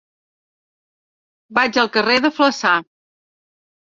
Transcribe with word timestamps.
Vaig 1.59 1.77
al 1.83 1.91
carrer 1.97 2.17
de 2.27 2.33
Flaçà. 2.37 2.71